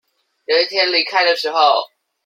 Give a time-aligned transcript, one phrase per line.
[0.45, 1.83] 有一天離開的時候